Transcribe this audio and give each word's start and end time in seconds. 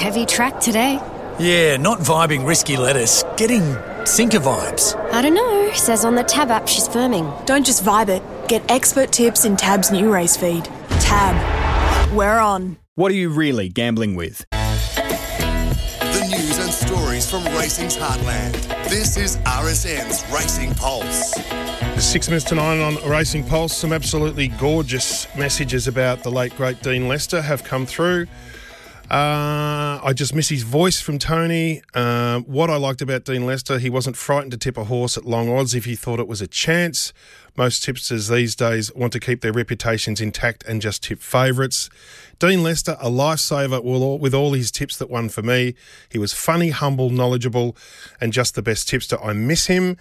Heavy 0.00 0.24
track 0.24 0.58
today. 0.60 0.98
Yeah, 1.38 1.76
not 1.76 1.98
vibing 1.98 2.46
risky 2.46 2.78
lettuce. 2.78 3.22
Getting 3.36 3.76
sinker 4.06 4.38
vibes. 4.38 4.96
I 5.12 5.20
don't 5.20 5.34
know. 5.34 5.70
Says 5.74 6.06
on 6.06 6.14
the 6.14 6.24
Tab 6.24 6.50
app 6.50 6.66
she's 6.66 6.88
firming. 6.88 7.44
Don't 7.44 7.66
just 7.66 7.84
vibe 7.84 8.08
it. 8.08 8.22
Get 8.48 8.62
expert 8.70 9.12
tips 9.12 9.44
in 9.44 9.58
Tab's 9.58 9.90
new 9.90 10.10
race 10.10 10.38
feed. 10.38 10.64
Tab. 11.00 11.36
We're 12.14 12.38
on. 12.38 12.78
What 12.94 13.12
are 13.12 13.14
you 13.14 13.28
really 13.28 13.68
gambling 13.68 14.14
with? 14.14 14.46
The 14.52 16.28
news 16.30 16.58
and 16.58 16.72
stories 16.72 17.28
from 17.30 17.44
racing's 17.54 17.98
heartland. 17.98 18.54
This 18.88 19.18
is 19.18 19.36
RSN's 19.44 20.24
Racing 20.32 20.74
Pulse. 20.76 21.34
Six 22.02 22.26
minutes 22.26 22.46
to 22.46 22.54
nine 22.54 22.80
on 22.80 22.96
Racing 23.06 23.44
Pulse. 23.46 23.76
Some 23.76 23.92
absolutely 23.92 24.48
gorgeous 24.48 25.26
messages 25.36 25.86
about 25.86 26.22
the 26.22 26.30
late 26.30 26.56
great 26.56 26.80
Dean 26.80 27.06
Lester 27.06 27.42
have 27.42 27.62
come 27.64 27.84
through. 27.84 28.26
Uh, 29.10 29.69
I 30.02 30.14
just 30.14 30.34
miss 30.34 30.48
his 30.48 30.62
voice 30.62 31.00
from 31.00 31.18
Tony. 31.18 31.82
Uh, 31.92 32.40
what 32.40 32.70
I 32.70 32.76
liked 32.76 33.02
about 33.02 33.24
Dean 33.24 33.44
Lester, 33.44 33.78
he 33.78 33.90
wasn't 33.90 34.16
frightened 34.16 34.52
to 34.52 34.56
tip 34.56 34.78
a 34.78 34.84
horse 34.84 35.18
at 35.18 35.26
long 35.26 35.50
odds 35.50 35.74
if 35.74 35.84
he 35.84 35.94
thought 35.94 36.18
it 36.18 36.26
was 36.26 36.40
a 36.40 36.46
chance. 36.46 37.12
Most 37.54 37.84
tipsters 37.84 38.28
these 38.28 38.56
days 38.56 38.94
want 38.94 39.12
to 39.12 39.20
keep 39.20 39.42
their 39.42 39.52
reputations 39.52 40.20
intact 40.20 40.64
and 40.64 40.80
just 40.80 41.02
tip 41.02 41.20
favourites. 41.20 41.90
Dean 42.38 42.62
Lester, 42.62 42.96
a 42.98 43.10
lifesaver 43.10 43.82
with 44.20 44.32
all 44.32 44.52
his 44.54 44.70
tips 44.70 44.96
that 44.96 45.10
won 45.10 45.28
for 45.28 45.42
me. 45.42 45.74
He 46.08 46.18
was 46.18 46.32
funny, 46.32 46.70
humble, 46.70 47.10
knowledgeable, 47.10 47.76
and 48.20 48.32
just 48.32 48.54
the 48.54 48.62
best 48.62 48.88
tipster. 48.88 49.22
I 49.22 49.34
miss 49.34 49.66
him. 49.66 49.98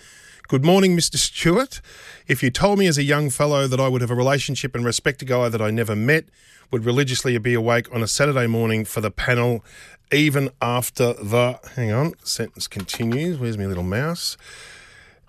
Good 0.50 0.66
morning, 0.66 0.98
Mr. 0.98 1.18
Stewart. 1.18 1.80
If 2.28 2.42
you 2.42 2.50
told 2.50 2.80
me 2.80 2.88
as 2.88 2.98
a 2.98 3.04
young 3.04 3.30
fellow 3.30 3.68
that 3.68 3.80
I 3.80 3.88
would 3.88 4.02
have 4.02 4.10
a 4.10 4.16
relationship 4.16 4.74
and 4.74 4.84
respect 4.84 5.22
a 5.22 5.26
guy 5.26 5.48
that 5.48 5.62
I 5.62 5.70
never 5.70 5.96
met, 5.96 6.26
would 6.72 6.86
religiously 6.86 7.38
be 7.38 7.54
awake 7.54 7.88
on 7.94 8.02
a 8.02 8.08
Saturday 8.08 8.48
morning 8.48 8.84
for 8.84 9.00
the 9.00 9.12
panel, 9.12 9.64
even 10.12 10.50
after 10.60 11.14
the. 11.14 11.60
Hang 11.76 11.92
on, 11.92 12.14
sentence 12.24 12.66
continues. 12.66 13.38
Where's 13.38 13.60
my 13.60 13.68
little 13.68 13.84
mouse? 13.84 14.38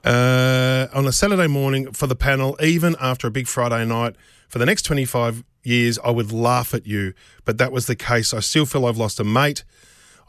Uh, 0.06 0.86
on 0.94 1.06
a 1.06 1.12
Saturday 1.12 1.48
morning 1.48 1.92
for 1.92 2.06
the 2.06 2.16
panel, 2.16 2.56
even 2.58 2.96
after 2.98 3.26
a 3.26 3.30
big 3.30 3.46
Friday 3.46 3.84
night, 3.84 4.16
for 4.48 4.58
the 4.58 4.64
next 4.64 4.84
25 4.84 5.44
years, 5.62 5.98
I 6.02 6.12
would 6.12 6.32
laugh 6.32 6.72
at 6.72 6.86
you. 6.86 7.12
But 7.44 7.58
that 7.58 7.72
was 7.72 7.84
the 7.84 7.94
case. 7.94 8.32
I 8.32 8.41
still 8.41 8.64
feel 8.64 8.86
I've 8.86 8.96
lost 8.96 9.20
a 9.20 9.24
mate. 9.24 9.64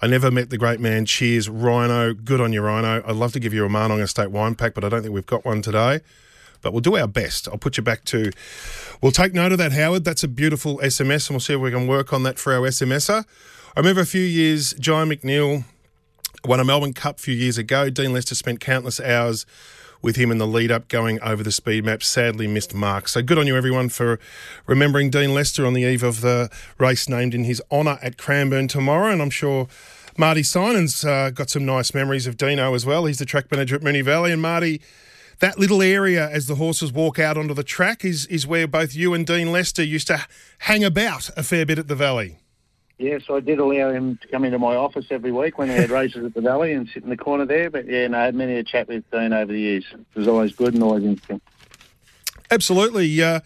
I 0.03 0.07
never 0.07 0.31
met 0.31 0.49
the 0.49 0.57
great 0.57 0.80
man. 0.80 1.05
Cheers, 1.05 1.47
Rhino. 1.47 2.16
Good 2.16 2.41
on 2.41 2.52
you, 2.52 2.63
Rhino. 2.63 3.03
I'd 3.05 3.16
love 3.16 3.33
to 3.33 3.39
give 3.39 3.53
you 3.53 3.63
a 3.66 3.69
Marnong 3.69 4.02
Estate 4.02 4.31
wine 4.31 4.55
pack, 4.55 4.73
but 4.73 4.83
I 4.83 4.89
don't 4.89 5.03
think 5.03 5.13
we've 5.13 5.27
got 5.27 5.45
one 5.45 5.61
today. 5.61 5.99
But 6.63 6.73
we'll 6.73 6.81
do 6.81 6.97
our 6.97 7.07
best. 7.07 7.47
I'll 7.47 7.59
put 7.59 7.77
you 7.77 7.83
back 7.83 8.03
to. 8.05 8.31
We'll 8.99 9.11
take 9.11 9.33
note 9.33 9.52
of 9.52 9.59
that, 9.59 9.73
Howard. 9.73 10.03
That's 10.03 10.23
a 10.23 10.27
beautiful 10.27 10.79
SMS, 10.79 11.27
and 11.27 11.35
we'll 11.35 11.39
see 11.39 11.53
if 11.53 11.59
we 11.59 11.69
can 11.69 11.85
work 11.85 12.13
on 12.13 12.23
that 12.23 12.39
for 12.39 12.52
our 12.52 12.61
SMSer. 12.61 13.25
I 13.75 13.79
remember 13.79 14.02
a 14.02 14.05
few 14.07 14.23
years, 14.23 14.73
John 14.73 15.07
McNeil 15.07 15.66
won 16.45 16.59
a 16.59 16.66
Melbourne 16.66 16.94
Cup 16.94 17.19
a 17.19 17.22
few 17.22 17.35
years 17.35 17.59
ago. 17.59 17.91
Dean 17.91 18.11
Lester 18.11 18.33
spent 18.33 18.59
countless 18.59 18.99
hours 18.99 19.45
with 20.02 20.16
him 20.16 20.31
in 20.31 20.38
the 20.38 20.47
lead 20.47 20.71
up 20.71 20.88
going 20.88 21.21
over 21.21 21.44
the 21.44 21.52
speed 21.52 21.85
map. 21.85 22.03
Sadly 22.03 22.47
missed 22.47 22.73
mark. 22.73 23.07
So 23.07 23.21
good 23.21 23.38
on 23.38 23.47
you, 23.47 23.55
everyone, 23.55 23.89
for 23.89 24.19
remembering 24.67 25.09
Dean 25.09 25.33
Lester 25.33 25.66
on 25.66 25.73
the 25.73 25.83
eve 25.83 26.03
of 26.03 26.21
the 26.21 26.49
race 26.77 27.07
named 27.07 27.33
in 27.33 27.44
his 27.44 27.61
honour 27.71 27.99
at 28.02 28.17
Cranbourne 28.17 28.67
tomorrow. 28.67 29.11
And 29.11 29.22
I'm 29.22 29.29
sure 29.29 29.67
Marty 30.17 30.41
Synan's 30.41 31.05
uh, 31.05 31.29
got 31.29 31.49
some 31.49 31.66
nice 31.66 31.94
memories 31.94 32.27
of 32.27 32.38
Dino 32.38 32.73
as 32.73 32.85
well. 32.85 33.05
He's 33.05 33.19
the 33.19 33.25
track 33.25 33.52
manager 33.52 33.75
at 33.75 33.81
Moonee 33.81 34.03
Valley. 34.03 34.31
And 34.31 34.41
Marty, 34.41 34.81
that 35.39 35.57
little 35.57 35.81
area 35.81 36.29
as 36.29 36.47
the 36.47 36.55
horses 36.55 36.91
walk 36.91 37.19
out 37.19 37.38
onto 37.38 37.53
the 37.53 37.63
track 37.63 38.03
is, 38.05 38.25
is 38.27 38.45
where 38.45 38.67
both 38.67 38.95
you 38.95 39.13
and 39.13 39.25
Dean 39.25 39.52
Lester 39.52 39.83
used 39.83 40.07
to 40.07 40.25
hang 40.59 40.83
about 40.83 41.29
a 41.38 41.44
fair 41.44 41.66
bit 41.66 41.79
at 41.79 41.88
the 41.88 41.95
Valley. 41.95 42.38
Yes, 43.02 43.23
I 43.31 43.39
did 43.39 43.57
allow 43.57 43.89
him 43.89 44.19
to 44.21 44.27
come 44.27 44.45
into 44.45 44.59
my 44.59 44.75
office 44.75 45.07
every 45.09 45.31
week 45.31 45.57
when 45.57 45.69
we 45.69 45.73
had 45.73 45.89
races 45.89 46.23
at 46.23 46.35
the 46.35 46.41
Valley 46.41 46.71
and 46.71 46.88
sit 46.94 47.03
in 47.03 47.09
the 47.09 47.17
corner 47.17 47.47
there. 47.47 47.71
But 47.71 47.88
yeah, 47.88 48.07
no, 48.07 48.19
I 48.19 48.25
had 48.25 48.35
many 48.35 48.53
a 48.57 48.63
chat 48.63 48.88
with 48.88 49.09
Dean 49.09 49.33
over 49.33 49.52
the 49.52 49.59
years. 49.59 49.85
It 49.91 50.05
was 50.13 50.27
always 50.27 50.53
good 50.53 50.75
and 50.75 50.83
always 50.83 51.03
interesting. 51.03 51.41
Absolutely. 52.51 53.23
Uh, 53.23 53.40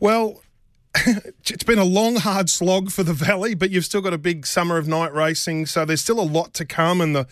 well, 0.00 0.42
it's 1.06 1.62
been 1.62 1.78
a 1.78 1.84
long, 1.84 2.16
hard 2.16 2.50
slog 2.50 2.90
for 2.90 3.04
the 3.04 3.12
Valley, 3.12 3.54
but 3.54 3.70
you've 3.70 3.84
still 3.84 4.00
got 4.00 4.12
a 4.12 4.18
big 4.18 4.44
summer 4.44 4.76
of 4.76 4.88
night 4.88 5.14
racing, 5.14 5.66
so 5.66 5.84
there's 5.84 6.02
still 6.02 6.18
a 6.18 6.26
lot 6.26 6.52
to 6.54 6.64
come, 6.64 7.00
and 7.00 7.14
the 7.14 7.28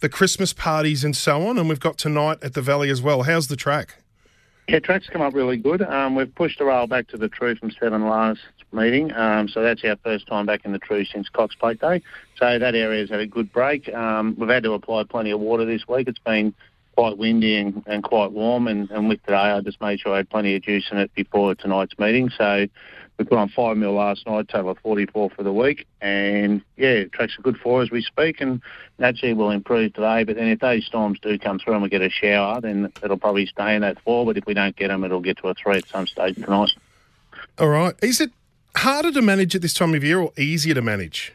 the 0.00 0.08
Christmas 0.08 0.52
parties 0.52 1.04
and 1.04 1.16
so 1.16 1.46
on. 1.46 1.56
And 1.56 1.68
we've 1.68 1.80
got 1.80 1.98
tonight 1.98 2.38
at 2.42 2.54
the 2.54 2.62
Valley 2.62 2.90
as 2.90 3.00
well. 3.00 3.22
How's 3.22 3.46
the 3.46 3.56
track? 3.56 4.02
Yeah, 4.68 4.80
track's 4.80 5.06
come 5.08 5.22
up 5.22 5.34
really 5.34 5.56
good. 5.56 5.82
Um, 5.82 6.16
we've 6.16 6.34
pushed 6.34 6.58
the 6.58 6.64
rail 6.64 6.88
back 6.88 7.06
to 7.08 7.16
the 7.16 7.28
True 7.28 7.54
from 7.54 7.70
seven 7.70 8.08
last 8.08 8.40
meeting, 8.76 9.12
um, 9.14 9.48
so 9.48 9.62
that's 9.62 9.82
our 9.84 9.96
first 9.96 10.26
time 10.28 10.46
back 10.46 10.64
in 10.64 10.72
the 10.72 10.78
True 10.78 11.04
since 11.04 11.28
Cox 11.28 11.54
Plate 11.56 11.80
Day. 11.80 12.02
So 12.38 12.58
that 12.58 12.74
area's 12.74 13.10
had 13.10 13.20
a 13.20 13.26
good 13.26 13.52
break. 13.52 13.92
Um, 13.92 14.36
we've 14.38 14.48
had 14.48 14.62
to 14.62 14.72
apply 14.74 15.04
plenty 15.04 15.30
of 15.30 15.40
water 15.40 15.64
this 15.64 15.88
week. 15.88 16.06
It's 16.06 16.18
been 16.20 16.54
quite 16.94 17.18
windy 17.18 17.56
and, 17.56 17.82
and 17.86 18.02
quite 18.02 18.32
warm, 18.32 18.68
and, 18.68 18.90
and 18.90 19.08
with 19.08 19.22
today 19.24 19.34
I 19.34 19.60
just 19.60 19.80
made 19.80 20.00
sure 20.00 20.14
I 20.14 20.18
had 20.18 20.30
plenty 20.30 20.54
of 20.54 20.62
juice 20.62 20.88
in 20.92 20.98
it 20.98 21.14
before 21.14 21.54
tonight's 21.54 21.98
meeting. 21.98 22.30
So 22.30 22.68
we 23.18 23.24
put 23.24 23.38
on 23.38 23.48
five 23.48 23.76
mil 23.76 23.92
last 23.92 24.26
night, 24.26 24.48
total 24.48 24.70
of 24.70 24.78
44 24.78 25.30
for 25.30 25.42
the 25.42 25.52
week. 25.52 25.86
And 26.00 26.62
yeah, 26.76 27.04
tracks 27.04 27.38
are 27.38 27.42
good 27.42 27.56
for 27.56 27.82
as 27.82 27.90
we 27.90 28.02
speak, 28.02 28.40
and 28.40 28.60
naturally 28.98 29.34
will 29.34 29.50
improve 29.50 29.94
today. 29.94 30.24
But 30.24 30.36
then 30.36 30.48
if 30.48 30.60
those 30.60 30.84
storms 30.84 31.18
do 31.20 31.38
come 31.38 31.58
through 31.58 31.74
and 31.74 31.82
we 31.82 31.88
get 31.88 32.02
a 32.02 32.10
shower, 32.10 32.60
then 32.60 32.92
it'll 33.02 33.16
probably 33.16 33.46
stay 33.46 33.74
in 33.74 33.82
that 33.82 34.00
four. 34.00 34.26
But 34.26 34.36
if 34.36 34.46
we 34.46 34.54
don't 34.54 34.76
get 34.76 34.88
them, 34.88 35.04
it'll 35.04 35.20
get 35.20 35.38
to 35.38 35.48
a 35.48 35.54
three 35.54 35.78
at 35.78 35.88
some 35.88 36.06
stage 36.06 36.36
tonight. 36.36 36.70
All 37.58 37.68
right. 37.68 37.94
Is 38.02 38.20
it 38.20 38.32
harder 38.78 39.12
to 39.12 39.22
manage 39.22 39.54
at 39.54 39.62
this 39.62 39.74
time 39.74 39.94
of 39.94 40.04
year 40.04 40.20
or 40.20 40.32
easier 40.38 40.74
to 40.74 40.82
manage? 40.82 41.32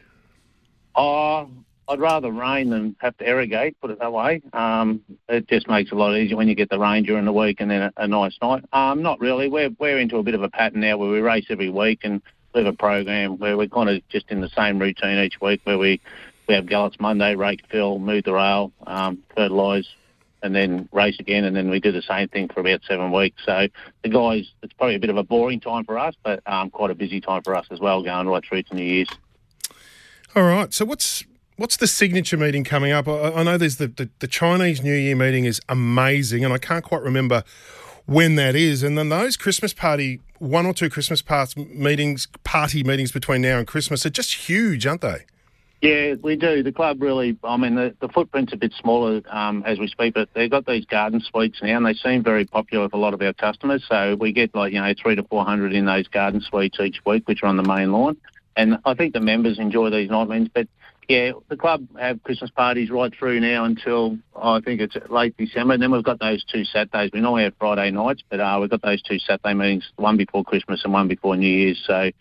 Oh, 0.94 1.48
I'd 1.88 2.00
rather 2.00 2.30
rain 2.30 2.70
than 2.70 2.96
have 3.00 3.16
to 3.18 3.28
irrigate, 3.28 3.80
put 3.80 3.90
it 3.90 3.98
that 3.98 4.12
way. 4.12 4.40
Um, 4.52 5.02
it 5.28 5.48
just 5.48 5.68
makes 5.68 5.90
it 5.90 5.94
a 5.94 5.98
lot 5.98 6.16
easier 6.16 6.36
when 6.36 6.48
you 6.48 6.54
get 6.54 6.70
the 6.70 6.78
rain 6.78 7.04
during 7.04 7.24
the 7.24 7.32
week 7.32 7.60
and 7.60 7.70
then 7.70 7.82
a, 7.82 7.92
a 7.96 8.08
nice 8.08 8.36
night. 8.40 8.64
Um, 8.72 9.02
not 9.02 9.20
really. 9.20 9.48
We're, 9.48 9.70
we're 9.78 9.98
into 9.98 10.16
a 10.16 10.22
bit 10.22 10.34
of 10.34 10.42
a 10.42 10.48
pattern 10.48 10.80
now 10.80 10.96
where 10.96 11.10
we 11.10 11.20
race 11.20 11.46
every 11.50 11.70
week 11.70 12.00
and 12.04 12.22
we 12.54 12.64
have 12.64 12.72
a 12.72 12.76
program 12.76 13.38
where 13.38 13.56
we're 13.56 13.68
kind 13.68 13.90
of 13.90 14.06
just 14.08 14.30
in 14.30 14.40
the 14.40 14.50
same 14.50 14.78
routine 14.78 15.18
each 15.18 15.40
week 15.40 15.60
where 15.64 15.78
we, 15.78 16.00
we 16.48 16.54
have 16.54 16.66
gallets 16.66 16.96
Monday, 17.00 17.34
rake 17.34 17.62
fill, 17.70 17.98
move 17.98 18.24
the 18.24 18.32
rail, 18.32 18.72
um, 18.86 19.22
fertilise, 19.34 19.88
and 20.42 20.54
then 20.54 20.88
race 20.92 21.16
again, 21.18 21.44
and 21.44 21.54
then 21.54 21.70
we 21.70 21.80
do 21.80 21.92
the 21.92 22.02
same 22.02 22.28
thing 22.28 22.48
for 22.48 22.60
about 22.60 22.80
seven 22.88 23.12
weeks. 23.12 23.42
So 23.44 23.68
the 24.02 24.08
guys, 24.08 24.50
it's 24.62 24.72
probably 24.74 24.96
a 24.96 25.00
bit 25.00 25.10
of 25.10 25.16
a 25.16 25.22
boring 25.22 25.60
time 25.60 25.84
for 25.84 25.98
us, 25.98 26.14
but 26.22 26.42
um, 26.46 26.70
quite 26.70 26.90
a 26.90 26.94
busy 26.94 27.20
time 27.20 27.42
for 27.42 27.54
us 27.54 27.66
as 27.70 27.80
well, 27.80 28.02
going 28.02 28.28
right 28.28 28.44
through 28.44 28.62
to 28.64 28.74
New 28.74 28.84
Year's. 28.84 29.08
All 30.34 30.44
right. 30.44 30.72
So 30.72 30.84
what's 30.84 31.24
What's 31.56 31.76
the 31.76 31.86
signature 31.86 32.38
meeting 32.38 32.64
coming 32.64 32.92
up? 32.92 33.06
I, 33.06 33.30
I 33.34 33.42
know 33.42 33.58
there's 33.58 33.76
the, 33.76 33.86
the, 33.86 34.08
the, 34.20 34.26
Chinese 34.26 34.82
New 34.82 34.94
Year 34.94 35.14
meeting 35.14 35.44
is 35.44 35.60
amazing, 35.68 36.44
and 36.44 36.52
I 36.52 36.58
can't 36.58 36.82
quite 36.82 37.02
remember 37.02 37.44
when 38.06 38.36
that 38.36 38.56
is. 38.56 38.82
And 38.82 38.96
then 38.96 39.10
those 39.10 39.36
Christmas 39.36 39.74
party, 39.74 40.20
one 40.38 40.64
or 40.64 40.72
two 40.72 40.88
Christmas 40.88 41.20
party 41.20 41.66
meetings, 41.66 42.26
party 42.42 42.82
meetings 42.82 43.12
between 43.12 43.42
now 43.42 43.58
and 43.58 43.66
Christmas 43.66 44.06
are 44.06 44.10
just 44.10 44.48
huge, 44.48 44.86
aren't 44.86 45.02
they? 45.02 45.26
Yeah, 45.82 46.14
we 46.22 46.36
do. 46.36 46.62
The 46.62 46.70
club 46.70 47.02
really, 47.02 47.36
I 47.42 47.56
mean, 47.56 47.74
the, 47.74 47.92
the 48.00 48.08
footprint's 48.08 48.52
a 48.52 48.56
bit 48.56 48.72
smaller 48.80 49.20
um, 49.28 49.64
as 49.66 49.80
we 49.80 49.88
speak, 49.88 50.14
but 50.14 50.28
they've 50.32 50.48
got 50.48 50.64
these 50.64 50.84
garden 50.84 51.20
suites 51.20 51.58
now, 51.60 51.76
and 51.76 51.84
they 51.84 51.94
seem 51.94 52.22
very 52.22 52.44
popular 52.44 52.84
with 52.84 52.94
a 52.94 52.96
lot 52.96 53.14
of 53.14 53.20
our 53.20 53.32
customers. 53.32 53.84
So 53.88 54.14
we 54.14 54.32
get 54.32 54.54
like, 54.54 54.72
you 54.72 54.80
know, 54.80 54.94
three 55.02 55.16
to 55.16 55.24
400 55.24 55.72
in 55.72 55.84
those 55.84 56.06
garden 56.06 56.40
suites 56.40 56.78
each 56.78 57.00
week, 57.04 57.26
which 57.26 57.42
are 57.42 57.48
on 57.48 57.56
the 57.56 57.64
main 57.64 57.90
line. 57.90 58.16
And 58.56 58.78
I 58.84 58.94
think 58.94 59.12
the 59.12 59.20
members 59.20 59.58
enjoy 59.58 59.90
these 59.90 60.08
night 60.08 60.28
meetings, 60.28 60.50
but 60.54 60.68
yeah, 61.08 61.32
the 61.48 61.56
club 61.56 61.84
have 61.98 62.22
Christmas 62.22 62.50
parties 62.50 62.88
right 62.88 63.12
through 63.12 63.40
now 63.40 63.64
until 63.64 64.18
I 64.36 64.60
think 64.60 64.80
it's 64.80 64.96
late 65.10 65.36
December. 65.36 65.74
And 65.74 65.82
then 65.82 65.90
we've 65.90 66.04
got 66.04 66.20
those 66.20 66.44
two 66.44 66.64
Saturdays. 66.64 67.10
We 67.12 67.20
normally 67.20 67.42
have 67.42 67.54
Friday 67.58 67.90
nights, 67.90 68.22
but 68.30 68.38
uh, 68.38 68.58
we've 68.60 68.70
got 68.70 68.82
those 68.82 69.02
two 69.02 69.18
Saturday 69.18 69.54
meetings, 69.54 69.90
one 69.96 70.16
before 70.16 70.44
Christmas 70.44 70.82
and 70.84 70.92
one 70.92 71.08
before 71.08 71.36
New 71.36 71.48
Year's. 71.48 71.82
So 71.86 72.12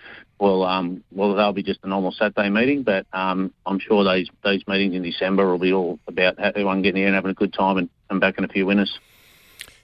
well, 0.42 0.64
um, 0.64 1.04
well, 1.12 1.36
they'll 1.36 1.54
be 1.54 1.62
just 1.62 1.82
a 1.84 1.88
normal 1.88 2.12
Saturday 2.12 2.50
meeting, 2.50 2.82
but 2.82 3.06
um, 3.14 3.54
I'm 3.64 3.78
sure 3.78 4.04
those 4.04 4.28
those 4.44 4.66
meetings 4.68 4.96
in 4.96 5.04
December 5.04 5.46
will 5.46 5.60
be 5.60 5.72
all 5.72 6.00
about 6.08 6.40
everyone 6.40 6.82
getting 6.82 7.04
in 7.04 7.10
and 7.10 7.16
having 7.16 7.30
a 7.30 7.36
good 7.36 7.54
time 7.54 7.78
and, 7.78 7.90
and 8.10 8.20
backing 8.20 8.44
a 8.44 8.48
few 8.48 8.66
winners. 8.66 8.98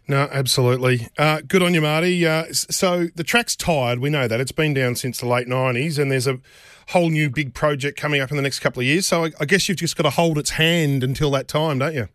No, 0.08 0.28
absolutely. 0.32 1.10
Uh, 1.16 1.42
good 1.48 1.62
on 1.62 1.76
you, 1.76 1.82
Marty. 1.82 2.26
Uh, 2.26 2.46
so 2.52 3.08
the 3.14 3.24
track's 3.24 3.56
tired. 3.56 4.00
We 4.00 4.10
know 4.10 4.28
that 4.28 4.40
it's 4.40 4.52
been 4.52 4.74
down 4.74 4.96
since 4.96 5.20
the 5.20 5.28
late 5.28 5.48
'90s, 5.48 6.00
and 6.00 6.12
there's 6.12 6.26
a 6.26 6.40
whole 6.88 7.12
new 7.12 7.30
big 7.30 7.54
project 7.54 8.00
coming 8.00 8.20
up 8.20 8.32
in 8.32 8.38
the 8.38 8.44
next 8.44 8.58
couple 8.58 8.80
of 8.80 8.88
years. 8.88 9.06
So 9.06 9.26
I, 9.26 9.32
I 9.40 9.46
guess 9.46 9.70
you've 9.70 9.78
just 9.78 9.96
got 9.96 10.04
to 10.04 10.10
hold 10.10 10.40
its 10.40 10.52
hand 10.52 11.04
until 11.04 11.30
that 11.32 11.48
time, 11.48 11.78
don't 11.78 11.94
you? 11.94 12.10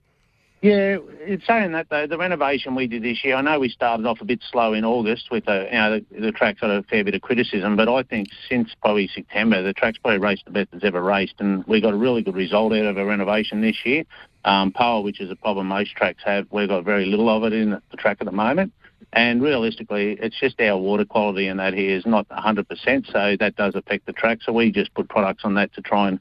Yeah, 0.62 0.99
it's 1.19 1.44
saying 1.44 1.73
that 1.73 1.88
though, 1.91 2.06
the 2.06 2.17
renovation 2.17 2.76
we 2.76 2.87
did 2.87 3.03
this 3.03 3.25
year, 3.25 3.35
I 3.35 3.41
know 3.41 3.59
we 3.59 3.69
started 3.69 4.06
off 4.06 4.20
a 4.20 4.25
bit 4.25 4.38
slow 4.49 4.75
in 4.75 4.85
August 4.85 5.29
with 5.29 5.49
a, 5.49 5.64
you 5.64 5.73
know, 5.73 5.99
the, 5.99 6.20
the 6.20 6.31
track 6.31 6.61
got 6.61 6.70
a 6.70 6.85
fair 6.85 7.03
bit 7.03 7.17
of 7.17 7.20
criticism, 7.20 7.75
but 7.75 7.88
I 7.88 8.05
think 8.05 8.29
since 8.49 8.70
probably 8.81 9.11
September, 9.12 9.61
the 9.61 9.73
track's 9.73 9.99
probably 9.99 10.20
raced 10.20 10.44
the 10.44 10.53
best 10.53 10.69
it's 10.73 10.85
ever 10.85 11.03
raced, 11.03 11.35
and 11.41 11.64
we 11.67 11.81
got 11.81 11.94
a 11.94 11.97
really 11.97 12.23
good 12.23 12.37
result 12.37 12.73
out 12.75 12.85
of 12.85 12.97
a 12.97 13.05
renovation 13.05 13.61
this 13.61 13.85
year. 13.85 14.05
Um, 14.44 14.70
poa, 14.70 15.00
which 15.00 15.20
is 15.20 15.32
a 15.32 15.37
problem 15.37 15.67
most 15.67 15.97
tracks 15.97 16.23
have, 16.25 16.47
we've 16.53 16.69
got 16.69 16.85
very 16.85 17.06
little 17.06 17.29
of 17.29 17.43
it 17.43 17.53
in 17.53 17.70
the 17.70 17.97
track 17.97 18.19
at 18.20 18.26
the 18.26 18.32
moment. 18.32 18.73
And 19.12 19.43
realistically, 19.43 20.17
it's 20.20 20.38
just 20.38 20.61
our 20.61 20.79
water 20.79 21.05
quality 21.05 21.49
and 21.49 21.58
that 21.58 21.75
here 21.75 21.97
is 21.97 22.06
not 22.06 22.29
100%, 22.29 23.12
so 23.12 23.37
that 23.41 23.56
does 23.56 23.75
affect 23.75 24.06
the 24.06 24.12
track. 24.12 24.38
So 24.43 24.53
we 24.53 24.70
just 24.70 24.94
put 24.94 25.08
products 25.08 25.43
on 25.44 25.55
that 25.55 25.75
to 25.75 25.82
try 25.82 26.06
and 26.06 26.20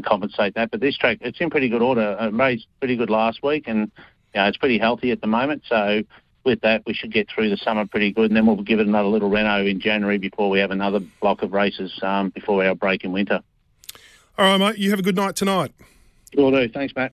compensate 0.00 0.54
that. 0.54 0.70
But 0.70 0.80
this 0.80 0.96
track, 0.96 1.18
it's 1.20 1.40
in 1.40 1.50
pretty 1.50 1.68
good 1.68 1.82
order. 1.82 2.16
It 2.20 2.32
raced 2.32 2.66
pretty 2.78 2.96
good 2.96 3.10
last 3.10 3.42
week, 3.42 3.64
and 3.66 3.90
you 4.34 4.40
know, 4.40 4.46
it's 4.46 4.56
pretty 4.56 4.78
healthy 4.78 5.10
at 5.10 5.20
the 5.20 5.26
moment. 5.26 5.62
So 5.68 6.02
with 6.44 6.60
that, 6.60 6.82
we 6.86 6.94
should 6.94 7.12
get 7.12 7.28
through 7.28 7.50
the 7.50 7.56
summer 7.56 7.86
pretty 7.86 8.12
good, 8.12 8.30
and 8.30 8.36
then 8.36 8.46
we'll 8.46 8.62
give 8.62 8.80
it 8.80 8.86
another 8.86 9.08
little 9.08 9.30
reno 9.30 9.64
in 9.64 9.80
January 9.80 10.18
before 10.18 10.48
we 10.50 10.60
have 10.60 10.70
another 10.70 11.00
block 11.20 11.42
of 11.42 11.52
races 11.52 11.98
um, 12.02 12.30
before 12.30 12.64
our 12.64 12.74
break 12.74 13.04
in 13.04 13.12
winter. 13.12 13.40
All 14.38 14.46
right, 14.46 14.58
mate. 14.58 14.78
You 14.78 14.90
have 14.90 14.98
a 14.98 15.02
good 15.02 15.16
night 15.16 15.36
tonight. 15.36 15.72
Will 16.36 16.50
do. 16.50 16.68
Thanks, 16.68 16.94
Matt. 16.94 17.08